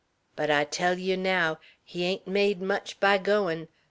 [0.35, 3.67] But I tell yeow, naow, he hain't made much by goin'!